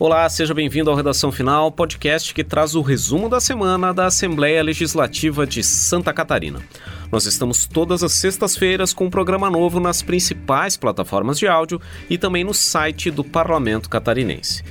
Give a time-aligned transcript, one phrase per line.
[0.00, 4.62] Olá, seja bem-vindo ao Redação Final, podcast que traz o resumo da semana da Assembleia
[4.62, 6.58] Legislativa de Santa Catarina.
[7.12, 11.78] Nós estamos todas as sextas-feiras com um programa novo nas principais plataformas de áudio
[12.08, 14.64] e também no site do Parlamento Catarinense.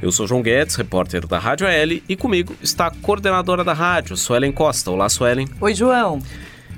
[0.00, 4.16] Eu sou João Guedes, repórter da Rádio AL, e comigo está a coordenadora da rádio,
[4.16, 4.92] Suelen Costa.
[4.92, 5.48] Olá, Suelen.
[5.60, 6.20] Oi, João.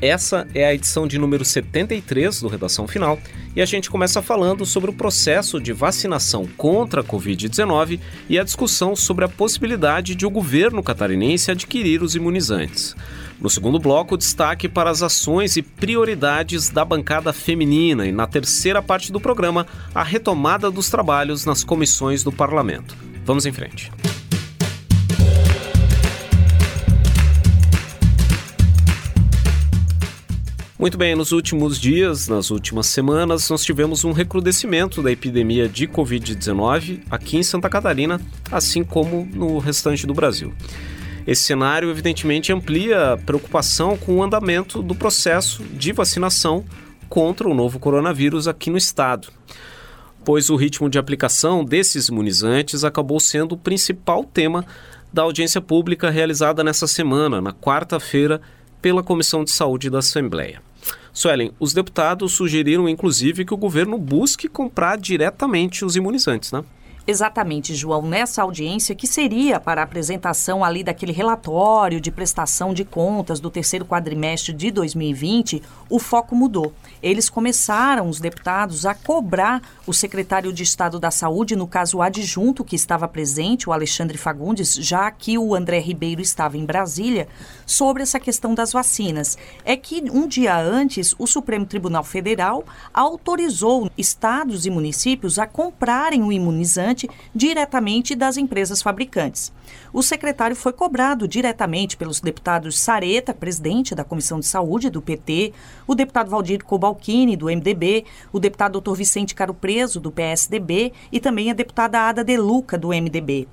[0.01, 3.19] Essa é a edição de número 73 do Redação Final
[3.57, 8.45] e a gente começa falando sobre o processo de vacinação contra a Covid-19 e a
[8.45, 12.95] discussão sobre a possibilidade de o governo catarinense adquirir os imunizantes.
[13.41, 18.81] No segundo bloco, destaque para as ações e prioridades da bancada feminina e na terceira
[18.81, 22.97] parte do programa, a retomada dos trabalhos nas comissões do parlamento.
[23.25, 23.91] Vamos em frente.
[30.79, 35.89] Muito bem, nos últimos dias, nas últimas semanas, nós tivemos um recrudescimento da epidemia de
[35.89, 40.55] Covid-19 aqui em Santa Catarina, assim como no restante do Brasil.
[41.27, 46.65] Esse cenário, evidentemente, amplia a preocupação com o andamento do processo de vacinação
[47.09, 49.33] contra o novo coronavírus aqui no estado,
[50.25, 54.65] pois o ritmo de aplicação desses imunizantes acabou sendo o principal tema
[55.13, 58.41] da audiência pública realizada nessa semana, na quarta-feira,
[58.81, 60.68] pela Comissão de Saúde da Assembleia.
[61.19, 66.63] Suelen, os deputados sugeriram inclusive que o governo busque comprar diretamente os imunizantes, né?
[67.09, 68.03] Exatamente, João.
[68.03, 73.51] Nessa audiência, que seria para a apresentação ali daquele relatório de prestação de contas do
[73.51, 76.75] terceiro quadrimestre de 2020, o foco mudou.
[77.03, 82.03] Eles começaram, os deputados, a cobrar o secretário de Estado da Saúde, no caso o
[82.03, 87.27] adjunto que estava presente, o Alexandre Fagundes, já que o André Ribeiro estava em Brasília,
[87.69, 89.37] sobre essa questão das vacinas.
[89.65, 96.23] É que um dia antes, o Supremo Tribunal Federal autorizou estados e municípios a comprarem
[96.23, 99.53] o imunizante diretamente das empresas fabricantes.
[99.93, 105.53] O secretário foi cobrado diretamente pelos deputados Sareta, presidente da Comissão de Saúde do PT,
[105.87, 108.95] o deputado Valdir Cobalcini, do MDB, o deputado Dr.
[108.95, 113.47] Vicente Caro Preso, do PSDB, e também a deputada Ada Deluca, do MDB.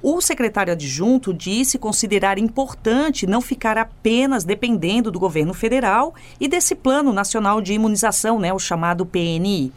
[0.00, 6.76] O secretário adjunto disse considerar importante não ficar apenas dependendo do governo federal e desse
[6.76, 9.72] Plano Nacional de Imunização, né, o chamado PNI.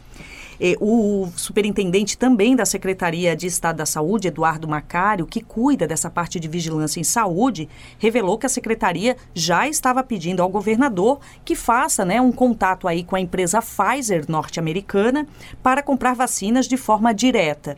[0.78, 6.38] O superintendente também da Secretaria de Estado da Saúde, Eduardo Macário, que cuida dessa parte
[6.38, 7.68] de vigilância em saúde,
[7.98, 13.02] revelou que a secretaria já estava pedindo ao governador que faça né, um contato aí
[13.02, 15.26] com a empresa Pfizer norte-americana
[15.64, 17.76] para comprar vacinas de forma direta.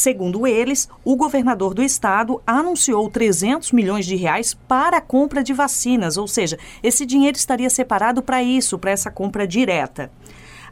[0.00, 5.52] Segundo eles, o governador do estado anunciou 300 milhões de reais para a compra de
[5.52, 10.10] vacinas, ou seja, esse dinheiro estaria separado para isso, para essa compra direta.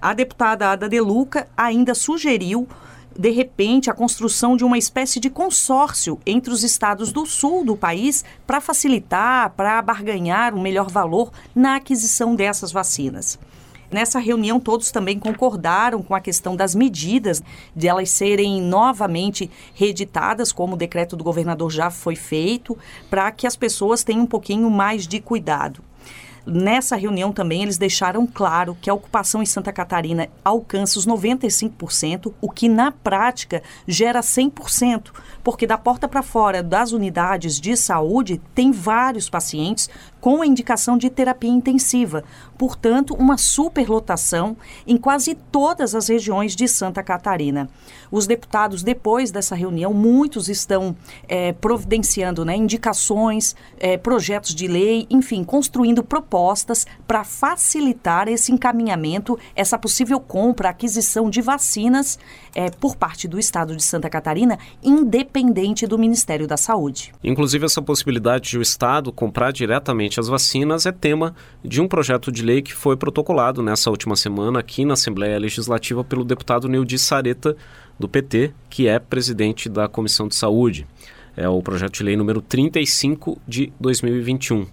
[0.00, 2.66] A deputada Ada De Luca ainda sugeriu
[3.19, 7.77] de repente, a construção de uma espécie de consórcio entre os estados do sul do
[7.77, 13.37] país para facilitar, para barganhar um melhor valor na aquisição dessas vacinas.
[13.91, 17.43] Nessa reunião, todos também concordaram com a questão das medidas
[17.75, 22.77] de elas serem novamente reeditadas, como o decreto do governador já foi feito,
[23.09, 25.82] para que as pessoas tenham um pouquinho mais de cuidado.
[26.50, 32.32] Nessa reunião também eles deixaram claro que a ocupação em Santa Catarina alcança os 95%,
[32.41, 35.10] o que na prática gera 100%,
[35.44, 39.91] porque da porta para fora das unidades de saúde tem vários pacientes
[40.22, 42.25] com a indicação de terapia intensiva,
[42.56, 47.69] portanto, uma superlotação em quase todas as regiões de Santa Catarina.
[48.10, 50.97] Os deputados, depois dessa reunião, muitos estão
[51.28, 56.38] é, providenciando né, indicações, é, projetos de lei, enfim, construindo propostas
[57.06, 62.19] para facilitar esse encaminhamento, essa possível compra, aquisição de vacinas
[62.54, 67.12] é, por parte do Estado de Santa Catarina, independente do Ministério da Saúde.
[67.22, 71.34] Inclusive, essa possibilidade de o Estado comprar diretamente as vacinas é tema
[71.65, 76.04] de um projeto de lei que foi protocolado nessa última semana aqui na Assembleia Legislativa
[76.04, 77.57] pelo deputado Neudi Sareta,
[77.98, 80.86] do PT, que é presidente da Comissão de Saúde.
[81.36, 84.66] É o projeto de lei número 35 de 2021.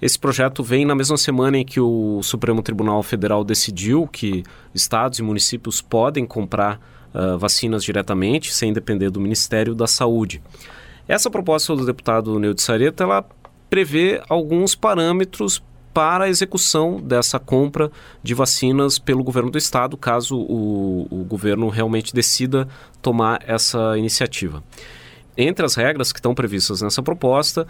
[0.00, 4.44] Esse projeto vem na mesma semana em que o Supremo Tribunal Federal decidiu que
[4.74, 6.78] estados e municípios podem comprar
[7.14, 10.42] uh, vacinas diretamente, sem depender do Ministério da Saúde.
[11.08, 13.24] Essa proposta do deputado Neude Sareta, ela
[13.70, 15.62] prevê alguns parâmetros
[15.94, 17.90] para a execução dessa compra
[18.22, 22.68] de vacinas pelo governo do estado, caso o, o governo realmente decida
[23.00, 24.62] tomar essa iniciativa.
[25.38, 27.66] Entre as regras que estão previstas nessa proposta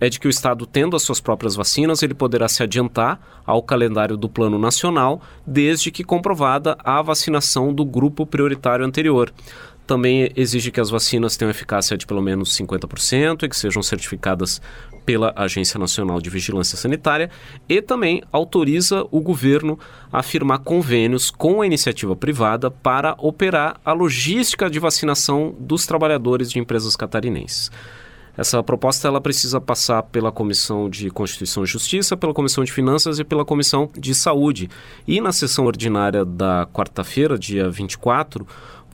[0.00, 3.62] é de que o Estado, tendo as suas próprias vacinas, ele poderá se adiantar ao
[3.62, 9.32] calendário do Plano Nacional, desde que comprovada a vacinação do grupo prioritário anterior.
[9.86, 14.62] também exige que as vacinas tenham eficácia de pelo menos 50% e que sejam certificadas
[15.04, 17.28] pela Agência Nacional de Vigilância Sanitária
[17.68, 19.76] e também autoriza o governo
[20.12, 26.52] a firmar convênios com a iniciativa privada para operar a logística de vacinação dos trabalhadores
[26.52, 27.72] de empresas catarinenses.
[28.40, 33.18] Essa proposta ela precisa passar pela Comissão de Constituição e Justiça, pela Comissão de Finanças
[33.18, 34.70] e pela Comissão de Saúde.
[35.06, 38.46] E na sessão ordinária da quarta-feira, dia 24,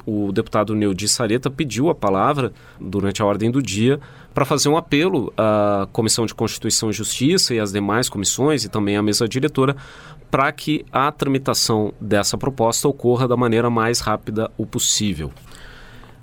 [0.04, 4.00] o deputado Neudi Sareta pediu a palavra durante a ordem do dia
[4.34, 8.68] para fazer um apelo à Comissão de Constituição e Justiça e às demais comissões e
[8.68, 9.76] também à mesa diretora
[10.28, 15.30] para que a tramitação dessa proposta ocorra da maneira mais rápida o possível.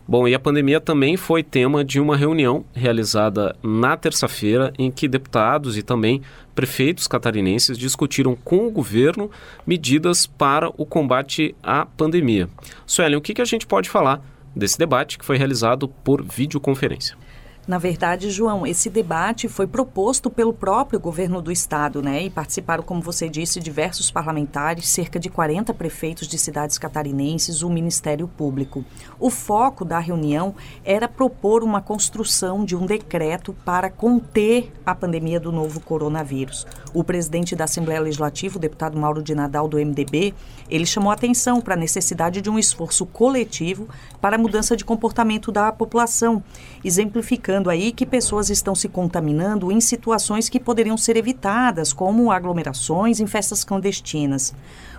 [0.05, 5.07] Bom, e a pandemia também foi tema de uma reunião realizada na terça-feira, em que
[5.07, 6.21] deputados e também
[6.53, 9.31] prefeitos catarinenses discutiram com o governo
[9.65, 12.49] medidas para o combate à pandemia.
[12.85, 14.21] Suelen, o que, que a gente pode falar
[14.53, 17.15] desse debate que foi realizado por videoconferência?
[17.65, 22.23] Na verdade, João, esse debate foi proposto pelo próprio governo do estado, né?
[22.23, 27.69] E participaram, como você disse, diversos parlamentares, cerca de 40 prefeitos de cidades catarinenses, o
[27.69, 28.83] Ministério Público.
[29.17, 35.39] O foco da reunião era propor uma construção de um decreto para conter a pandemia
[35.39, 36.67] do novo coronavírus.
[36.93, 40.33] O presidente da Assembleia Legislativa, o deputado Mauro de Nadal, do MDB,
[40.69, 43.87] ele chamou atenção para a necessidade de um esforço coletivo
[44.19, 46.43] para a mudança de comportamento da população,
[46.83, 52.31] exemplificando indicando aí que pessoas estão se contaminando em situações que poderiam ser evitadas, como
[52.31, 54.53] aglomerações em festas clandestinas.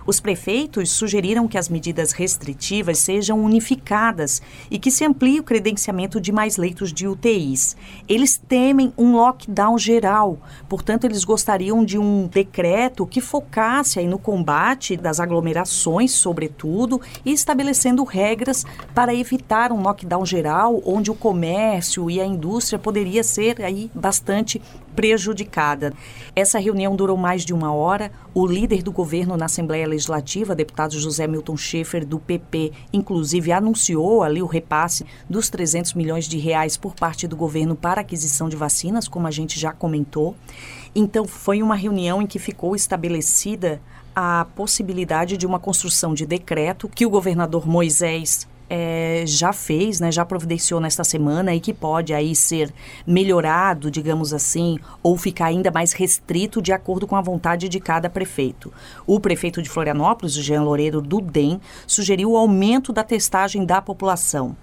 [0.05, 6.21] Os prefeitos sugeriram que as medidas restritivas sejam unificadas e que se amplie o credenciamento
[6.21, 7.75] de mais leitos de UTIs.
[8.07, 10.37] Eles temem um lockdown geral,
[10.69, 17.31] portanto, eles gostariam de um decreto que focasse aí no combate das aglomerações, sobretudo, e
[17.31, 18.63] estabelecendo regras
[18.93, 24.61] para evitar um lockdown geral, onde o comércio e a indústria poderia ser aí bastante
[24.95, 25.93] prejudicada.
[26.35, 28.11] Essa reunião durou mais de uma hora.
[28.33, 34.23] O líder do governo na Assembleia Legislativa, deputado José Milton Schaefer, do PP, inclusive anunciou
[34.23, 38.55] ali o repasse dos 300 milhões de reais por parte do governo para aquisição de
[38.55, 40.35] vacinas, como a gente já comentou.
[40.95, 43.81] Então, foi uma reunião em que ficou estabelecida
[44.15, 50.11] a possibilidade de uma construção de decreto que o governador Moisés é, já fez, né,
[50.11, 52.73] já providenciou nesta semana e que pode aí ser
[53.05, 58.09] melhorado, digamos assim, ou ficar ainda mais restrito de acordo com a vontade de cada
[58.09, 58.73] prefeito.
[59.05, 64.55] O prefeito de Florianópolis, Jean Loureiro do DEM, sugeriu o aumento da testagem da população.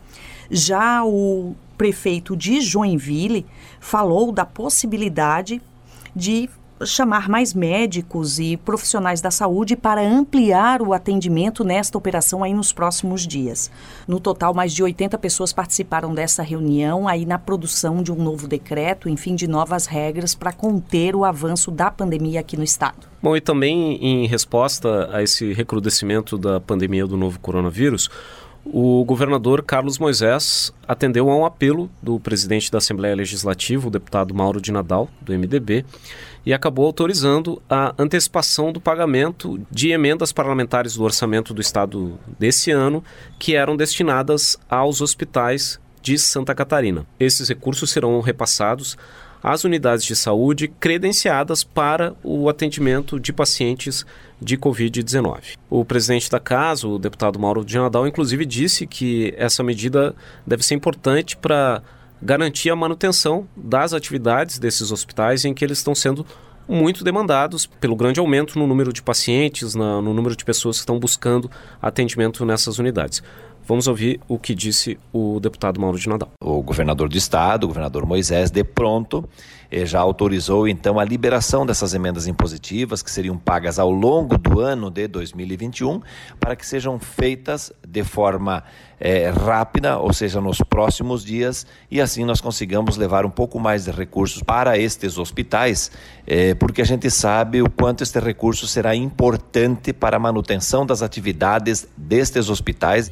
[0.50, 3.46] Já o prefeito de Joinville
[3.80, 5.60] falou da possibilidade
[6.14, 6.48] de
[6.86, 12.72] chamar mais médicos e profissionais da saúde para ampliar o atendimento nesta operação aí nos
[12.72, 13.70] próximos dias.
[14.06, 18.46] No total, mais de 80 pessoas participaram dessa reunião aí na produção de um novo
[18.46, 23.12] decreto, enfim, de novas regras para conter o avanço da pandemia aqui no estado.
[23.22, 28.10] Bom, e também em resposta a esse recrudescimento da pandemia do novo coronavírus,
[28.64, 34.34] o governador Carlos Moisés atendeu a um apelo do presidente da Assembleia Legislativa, o deputado
[34.34, 35.84] Mauro de Nadal, do MDB,
[36.46, 42.70] e acabou autorizando a antecipação do pagamento de emendas parlamentares do orçamento do Estado desse
[42.70, 43.02] ano,
[43.38, 47.06] que eram destinadas aos hospitais de Santa Catarina.
[47.18, 48.96] Esses recursos serão repassados
[49.42, 54.06] às unidades de saúde credenciadas para o atendimento de pacientes
[54.40, 55.56] de Covid-19.
[55.68, 60.14] O presidente da casa, o deputado Mauro de Nadal, inclusive disse que essa medida
[60.46, 61.82] deve ser importante para
[62.20, 66.24] garantir a manutenção das atividades desses hospitais em que eles estão sendo
[66.68, 70.98] muito demandados pelo grande aumento no número de pacientes, no número de pessoas que estão
[70.98, 73.22] buscando atendimento nessas unidades.
[73.72, 76.30] Vamos ouvir o que disse o deputado Mauro de Nadal.
[76.44, 79.26] O governador do estado, o governador Moisés, de pronto,
[79.70, 84.60] eh, já autorizou então a liberação dessas emendas impositivas que seriam pagas ao longo do
[84.60, 86.02] ano de 2021
[86.38, 88.62] para que sejam feitas de forma
[89.04, 93.84] é, rápida, ou seja, nos próximos dias, e assim nós consigamos levar um pouco mais
[93.84, 95.90] de recursos para estes hospitais,
[96.24, 101.02] é, porque a gente sabe o quanto este recurso será importante para a manutenção das
[101.02, 103.10] atividades destes hospitais.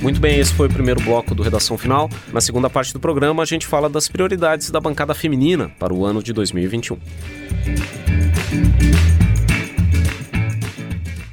[0.00, 2.08] Muito bem, esse foi o primeiro bloco do Redação Final.
[2.32, 6.02] Na segunda parte do programa, a gente fala das prioridades da bancada feminina para o
[6.02, 6.96] ano de 2021.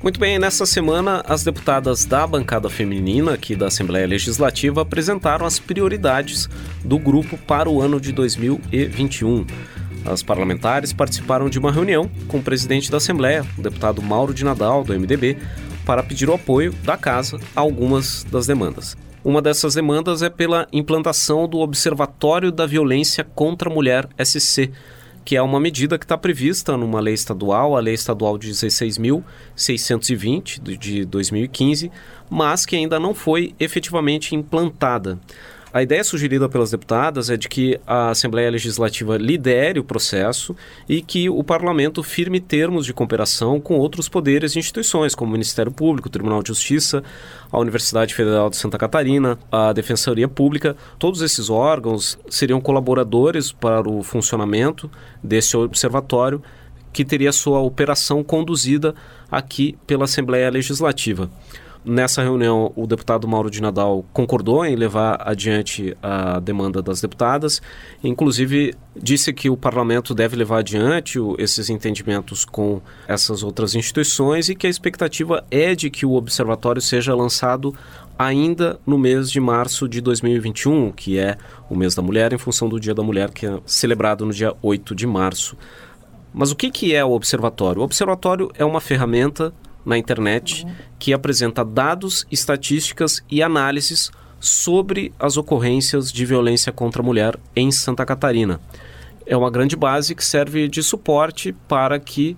[0.04, 5.60] Muito bem, nessa semana, as deputadas da bancada feminina aqui da Assembleia Legislativa apresentaram as
[5.60, 6.50] prioridades
[6.84, 9.48] do grupo para o ano de 2021.
[10.04, 14.44] As parlamentares participaram de uma reunião com o presidente da Assembleia, o deputado Mauro de
[14.44, 15.38] Nadal, do MDB,
[15.86, 18.98] para pedir o apoio da casa a algumas das demandas.
[19.24, 24.70] Uma dessas demandas é pela implantação do Observatório da Violência contra a Mulher SC,
[25.26, 31.06] que é uma medida que está prevista numa lei estadual, a lei estadual 16.620 de
[31.06, 31.92] 2015,
[32.30, 35.20] mas que ainda não foi efetivamente implantada.
[35.74, 40.56] A ideia sugerida pelas deputadas é de que a Assembleia Legislativa lidere o processo
[40.88, 45.32] e que o parlamento firme termos de cooperação com outros poderes e instituições, como o
[45.32, 47.04] Ministério Público, o Tribunal de Justiça,
[47.52, 50.78] a Universidade Federal de Santa Catarina, a Defensoria Pública.
[51.00, 54.92] Todos esses órgãos seriam colaboradores para o funcionamento
[55.24, 56.40] desse observatório
[56.94, 58.94] que teria sua operação conduzida
[59.32, 61.32] aqui pela Assembleia Legislativa.
[61.86, 67.62] Nessa reunião, o deputado Mauro de Nadal concordou em levar adiante a demanda das deputadas,
[68.02, 74.56] inclusive disse que o parlamento deve levar adiante esses entendimentos com essas outras instituições e
[74.56, 77.76] que a expectativa é de que o observatório seja lançado
[78.18, 81.38] ainda no mês de março de 2021, que é
[81.70, 84.56] o mês da mulher, em função do Dia da Mulher, que é celebrado no dia
[84.62, 85.58] 8 de março.
[86.34, 87.82] Mas o que, que é o observatório?
[87.82, 89.54] O observatório é uma ferramenta
[89.86, 90.66] na internet
[90.98, 97.72] que apresenta dados, estatísticas e análises sobre as ocorrências de violência contra a mulher em
[97.72, 98.60] Santa Catarina.
[99.26, 102.36] É uma grande base que serve de suporte para que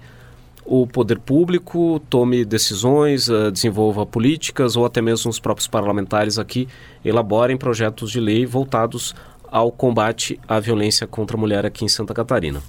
[0.65, 6.67] o poder público tome decisões, uh, desenvolva políticas ou até mesmo os próprios parlamentares aqui
[7.03, 9.13] elaborem projetos de lei voltados
[9.55, 12.62] ao combate à violência contra a mulher aqui em Santa Catarina.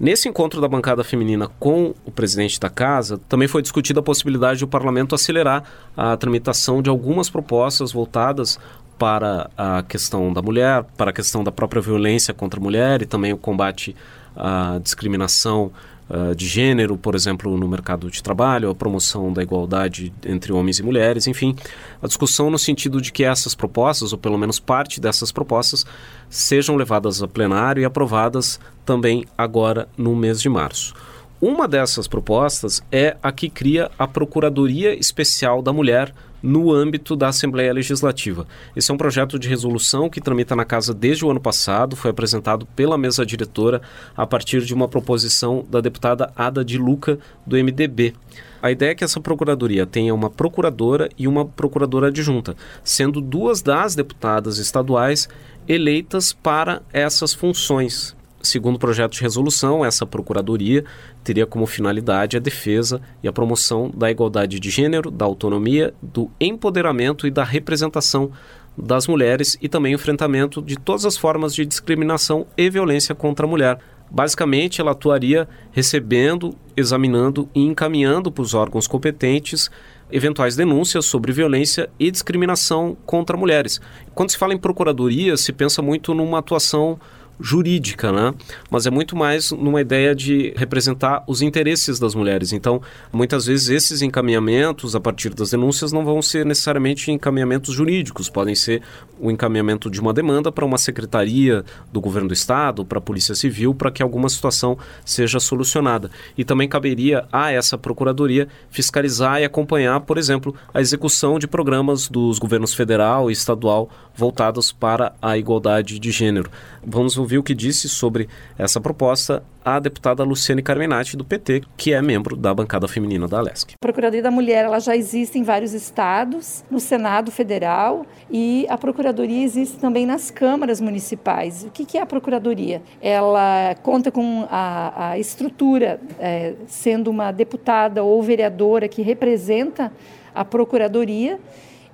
[0.00, 4.60] Nesse encontro da bancada feminina com o presidente da casa, também foi discutida a possibilidade
[4.60, 5.62] do parlamento acelerar
[5.94, 8.58] a tramitação de algumas propostas voltadas
[8.98, 13.04] para a questão da mulher, para a questão da própria violência contra a mulher e
[13.04, 13.94] também o combate
[14.34, 15.70] à discriminação
[16.10, 20.78] uh, de gênero, por exemplo, no mercado de trabalho, a promoção da igualdade entre homens
[20.78, 21.56] e mulheres, enfim,
[22.02, 25.86] a discussão no sentido de que essas propostas, ou pelo menos parte dessas propostas,
[26.28, 30.94] sejam levadas a plenário e aprovadas também agora no mês de março.
[31.40, 37.28] Uma dessas propostas é a que cria a Procuradoria Especial da Mulher no âmbito da
[37.28, 38.46] Assembleia Legislativa.
[38.74, 42.10] Esse é um projeto de resolução que tramita na casa desde o ano passado, foi
[42.10, 43.82] apresentado pela mesa diretora
[44.16, 48.14] a partir de uma proposição da deputada Ada de Luca, do MDB.
[48.62, 52.54] A ideia é que essa procuradoria tenha uma procuradora e uma procuradora adjunta,
[52.84, 55.28] sendo duas das deputadas estaduais
[55.66, 58.14] eleitas para essas funções.
[58.42, 60.84] Segundo o projeto de resolução, essa procuradoria
[61.22, 66.30] teria como finalidade a defesa e a promoção da igualdade de gênero, da autonomia, do
[66.40, 68.30] empoderamento e da representação
[68.76, 73.44] das mulheres e também o enfrentamento de todas as formas de discriminação e violência contra
[73.44, 73.78] a mulher.
[74.10, 79.70] Basicamente, ela atuaria recebendo, examinando e encaminhando para os órgãos competentes
[80.10, 83.80] eventuais denúncias sobre violência e discriminação contra mulheres.
[84.14, 86.98] Quando se fala em procuradoria, se pensa muito numa atuação
[87.40, 88.34] jurídica, né?
[88.70, 92.52] Mas é muito mais numa ideia de representar os interesses das mulheres.
[92.52, 92.80] Então,
[93.12, 98.54] muitas vezes esses encaminhamentos a partir das denúncias não vão ser necessariamente encaminhamentos jurídicos, podem
[98.54, 98.82] ser
[99.18, 103.34] o encaminhamento de uma demanda para uma secretaria do governo do estado, para a Polícia
[103.34, 106.10] Civil, para que alguma situação seja solucionada.
[106.36, 112.08] E também caberia a essa procuradoria fiscalizar e acompanhar, por exemplo, a execução de programas
[112.08, 116.50] dos governos federal e estadual voltados para a igualdade de gênero.
[116.84, 121.92] Vamos ouvir o que disse sobre essa proposta a deputada Luciane Carmenati, do PT, que
[121.92, 123.74] é membro da bancada feminina da Alesc.
[123.74, 128.78] A Procuradoria da Mulher ela já existe em vários estados, no Senado Federal, e a
[128.78, 131.64] Procuradoria existe também nas câmaras municipais.
[131.64, 132.82] O que, que é a Procuradoria?
[133.02, 139.92] Ela conta com a, a estrutura, é, sendo uma deputada ou vereadora que representa
[140.34, 141.38] a Procuradoria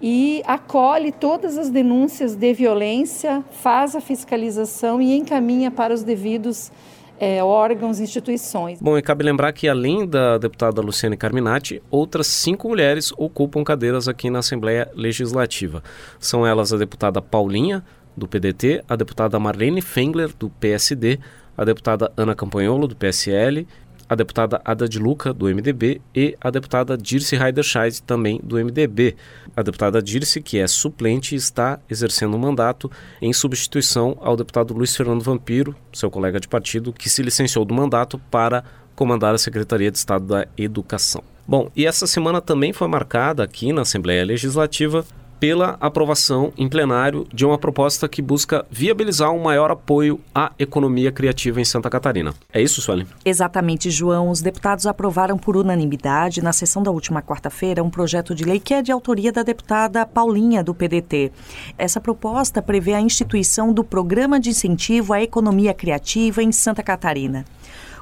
[0.00, 6.70] e acolhe todas as denúncias de violência, faz a fiscalização e encaminha para os devidos
[7.18, 8.80] é, órgãos, instituições.
[8.80, 14.06] Bom, e cabe lembrar que além da deputada Luciane Carminati, outras cinco mulheres ocupam cadeiras
[14.06, 15.82] aqui na Assembleia Legislativa.
[16.18, 17.82] São elas a deputada Paulinha,
[18.16, 21.18] do PDT, a deputada Marlene Fengler, do PSD,
[21.56, 23.66] a deputada Ana Campanholo, do PSL,
[24.08, 29.16] a deputada Ada de Luca, do MDB, e a deputada Dirce Heiderscheid, também do MDB.
[29.56, 34.94] A deputada Dirce, que é suplente, está exercendo o mandato em substituição ao deputado Luiz
[34.96, 39.90] Fernando Vampiro, seu colega de partido, que se licenciou do mandato para comandar a Secretaria
[39.90, 41.22] de Estado da Educação.
[41.46, 45.04] Bom, e essa semana também foi marcada aqui na Assembleia Legislativa
[45.38, 51.12] pela aprovação em plenário de uma proposta que busca viabilizar um maior apoio à economia
[51.12, 52.34] criativa em Santa Catarina.
[52.52, 53.06] É isso, Sueli?
[53.24, 54.30] Exatamente, João.
[54.30, 58.74] Os deputados aprovaram por unanimidade, na sessão da última quarta-feira, um projeto de lei que
[58.74, 61.32] é de autoria da deputada Paulinha, do PDT.
[61.76, 67.44] Essa proposta prevê a instituição do Programa de Incentivo à Economia Criativa em Santa Catarina.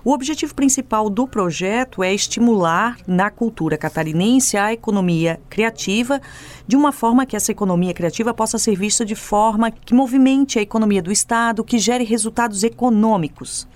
[0.05, 6.21] O objetivo principal do projeto é estimular na cultura catarinense a economia criativa,
[6.69, 10.63] de uma forma que essa economia criativa possa ser vista de forma que movimente a
[10.63, 13.67] economia do Estado, que gere resultados econômicos.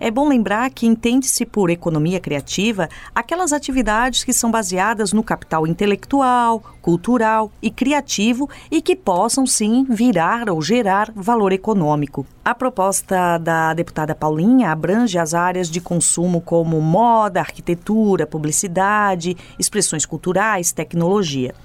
[0.00, 5.68] É bom lembrar que entende-se por economia criativa aquelas atividades que são baseadas no capital
[5.68, 12.24] intelectual, cultural e criativo e que possam sim virar ou gerar valor econômico.
[12.44, 20.06] A proposta da deputada Paulinha abrange as áreas de consumo como moda, arquitetura, publicidade, expressões
[20.06, 21.56] culturais, tecnologia.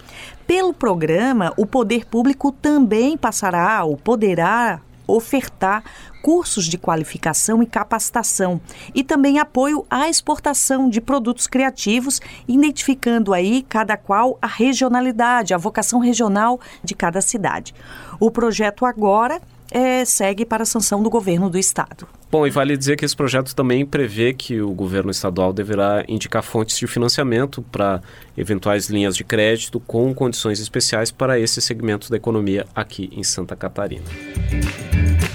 [0.47, 5.83] Pelo programa, o poder público também passará ou poderá ofertar
[6.21, 8.61] cursos de qualificação e capacitação
[8.93, 15.57] e também apoio à exportação de produtos criativos, identificando aí cada qual a regionalidade, a
[15.57, 17.73] vocação regional de cada cidade.
[18.19, 22.07] O projeto agora é, segue para a sanção do governo do estado.
[22.29, 26.43] Bom, e vale dizer que esse projeto também prevê que o governo estadual deverá indicar
[26.43, 28.01] fontes de financiamento para
[28.37, 33.55] eventuais linhas de crédito com condições especiais para esse segmento da economia aqui em Santa
[33.55, 34.05] Catarina.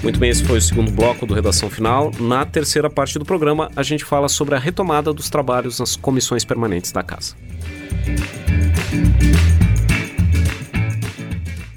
[0.03, 2.11] Muito bem, esse foi o segundo bloco do Redação Final.
[2.19, 6.45] Na terceira parte do programa, a gente fala sobre a retomada dos trabalhos nas comissões
[6.45, 7.35] permanentes da Casa.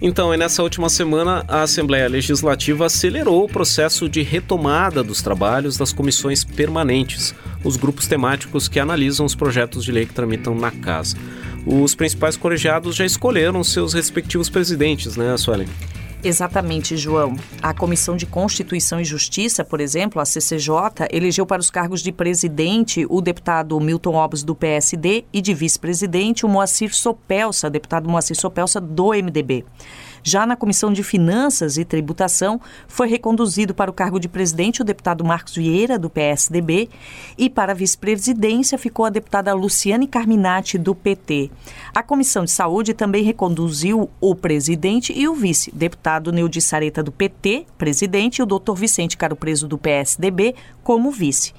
[0.02, 5.92] Então, nessa última semana, a Assembleia Legislativa acelerou o processo de retomada dos trabalhos das
[5.92, 11.18] comissões permanentes, os grupos temáticos que analisam os projetos de lei que tramitam na casa.
[11.66, 15.68] Os principais colegiados já escolheram seus respectivos presidentes, né, Suelen?
[16.22, 17.34] Exatamente, João.
[17.62, 22.12] A Comissão de Constituição e Justiça, por exemplo, a CCJ, elegeu para os cargos de
[22.12, 28.36] presidente o deputado Milton Obos do PSD e de vice-presidente o Moacir Sopelsa, deputado Moacir
[28.36, 29.64] Sopelsa do MDB.
[30.22, 34.84] Já na Comissão de Finanças e Tributação, foi reconduzido para o cargo de presidente o
[34.84, 36.88] deputado Marcos Vieira, do PSDB,
[37.38, 41.50] e para a vice-presidência ficou a deputada Luciane Carminati, do PT.
[41.94, 47.12] A Comissão de Saúde também reconduziu o presidente e o vice, deputado Neudi Sareta, do
[47.12, 51.52] PT, presidente, e o doutor Vicente Caro Preso, do PSDB, como vice.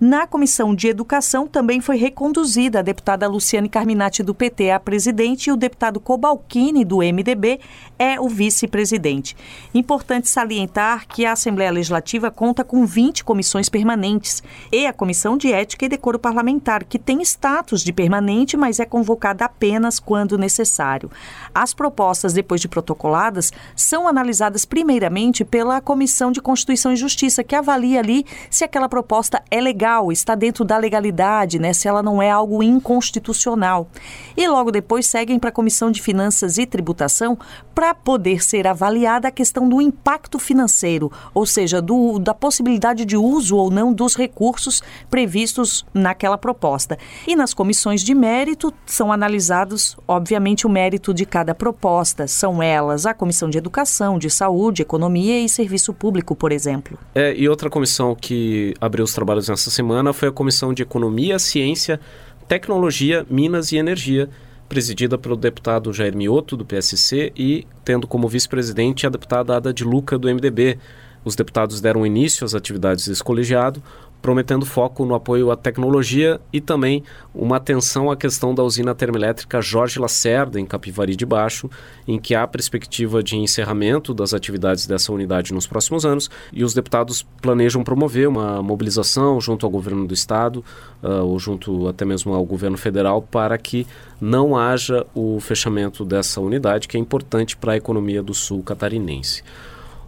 [0.00, 5.48] Na Comissão de Educação também foi reconduzida a deputada Luciane Carminati do PT a presidente
[5.48, 7.60] e o deputado Cobalcini do MDB
[7.98, 9.36] é o vice-presidente.
[9.74, 15.52] Importante salientar que a Assembleia Legislativa conta com 20 comissões permanentes e a Comissão de
[15.52, 21.10] Ética e Decoro Parlamentar, que tem status de permanente, mas é convocada apenas quando necessário.
[21.54, 27.54] As propostas, depois de protocoladas, são analisadas primeiramente pela Comissão de Constituição e Justiça, que
[27.54, 32.22] avalia ali se aquela proposta é legal está dentro da legalidade, né, se ela não
[32.22, 33.88] é algo inconstitucional.
[34.36, 37.38] E logo depois seguem para a Comissão de Finanças e Tributação
[37.74, 43.16] para poder ser avaliada a questão do impacto financeiro, ou seja, do, da possibilidade de
[43.16, 46.98] uso ou não dos recursos previstos naquela proposta.
[47.26, 52.26] E nas comissões de mérito são analisados, obviamente, o mérito de cada proposta.
[52.26, 56.98] São elas a Comissão de Educação, de Saúde, Economia e Serviço Público, por exemplo.
[57.14, 61.38] É, e outra comissão que abriu os trabalhos nessa semana foi a Comissão de Economia,
[61.38, 61.98] Ciência,
[62.46, 64.28] Tecnologia, Minas e Energia,
[64.68, 69.82] presidida pelo deputado Jair Mioto, do PSC, e tendo como vice-presidente a deputada Ada de
[69.82, 70.78] Luca, do MDB.
[71.24, 73.82] Os deputados deram início às atividades desse colegiado,
[74.20, 77.02] prometendo foco no apoio à tecnologia e também
[77.34, 81.70] uma atenção à questão da usina termoelétrica Jorge Lacerda, em Capivari de Baixo,
[82.06, 86.74] em que há perspectiva de encerramento das atividades dessa unidade nos próximos anos e os
[86.74, 90.64] deputados planejam promover uma mobilização junto ao governo do estado
[91.02, 93.86] uh, ou junto até mesmo ao governo federal para que
[94.20, 99.42] não haja o fechamento dessa unidade, que é importante para a economia do sul catarinense.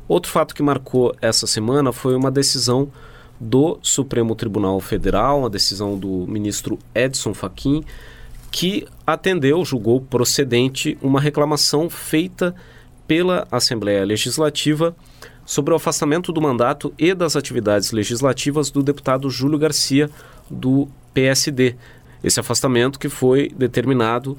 [0.09, 2.91] Outro fato que marcou essa semana foi uma decisão
[3.43, 7.83] do Supremo Tribunal Federal, uma decisão do ministro Edson Fachin,
[8.53, 12.55] que atendeu, julgou procedente uma reclamação feita
[13.05, 14.95] pela Assembleia Legislativa
[15.45, 20.09] sobre o afastamento do mandato e das atividades legislativas do deputado Júlio Garcia,
[20.49, 21.75] do PSD.
[22.23, 24.39] Esse afastamento que foi determinado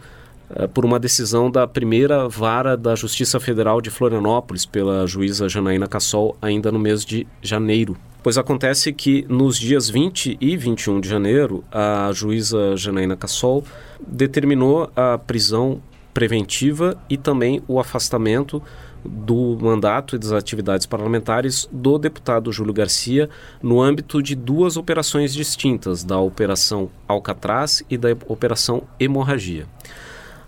[0.49, 5.87] uh, por uma decisão da primeira vara da Justiça Federal de Florianópolis, pela juíza Janaína
[5.87, 11.09] Cassol, ainda no mês de janeiro Pois acontece que nos dias 20 e 21 de
[11.09, 13.65] janeiro, a juíza Janaína Cassol
[13.99, 15.81] determinou a prisão
[16.13, 18.63] preventiva e também o afastamento
[19.03, 23.29] do mandato e das atividades parlamentares do deputado Júlio Garcia
[23.61, 29.65] no âmbito de duas operações distintas, da Operação Alcatraz e da Operação Hemorragia.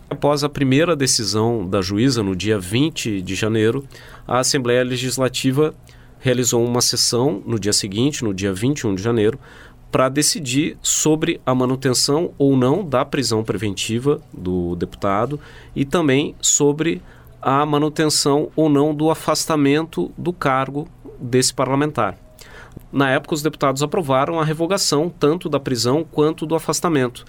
[0.10, 3.86] Após a primeira decisão da juíza no dia 20 de janeiro,
[4.26, 5.76] a Assembleia Legislativa
[6.26, 9.40] realizou uma sessão no dia seguinte, no dia 21 de janeiro,
[9.92, 15.40] para decidir sobre a manutenção ou não da prisão preventiva do deputado
[15.76, 17.00] e também sobre
[17.40, 20.88] a manutenção ou não do afastamento do cargo
[21.20, 22.18] desse parlamentar.
[22.92, 27.24] Na época, os deputados aprovaram a revogação tanto da prisão quanto do afastamento.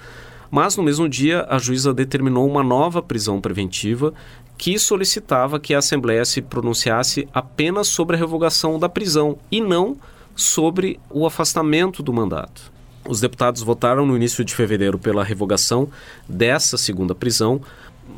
[0.51, 4.13] Mas no mesmo dia, a juíza determinou uma nova prisão preventiva
[4.57, 9.97] que solicitava que a Assembleia se pronunciasse apenas sobre a revogação da prisão e não
[10.35, 12.73] sobre o afastamento do mandato.
[13.09, 15.89] Os deputados votaram no início de fevereiro pela revogação
[16.29, 17.61] dessa segunda prisão,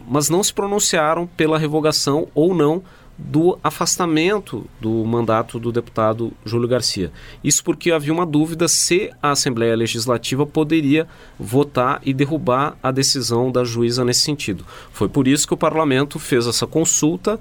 [0.09, 2.83] mas não se pronunciaram pela revogação ou não
[3.19, 7.11] do afastamento do mandato do deputado Júlio Garcia.
[7.43, 13.51] Isso porque havia uma dúvida se a Assembleia Legislativa poderia votar e derrubar a decisão
[13.51, 14.65] da juíza nesse sentido.
[14.93, 17.41] Foi por isso que o parlamento fez essa consulta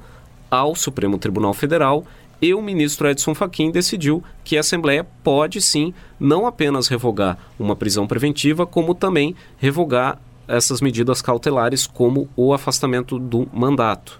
[0.49, 2.03] ao Supremo Tribunal Federal
[2.41, 7.75] e o ministro Edson Fachin decidiu que a Assembleia pode sim não apenas revogar uma
[7.75, 14.19] prisão preventiva, como também revogar essas medidas cautelares, como o afastamento do mandato.